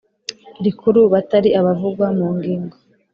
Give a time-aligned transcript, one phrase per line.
[0.63, 2.75] Rikuru batari abavugwa mu ngingo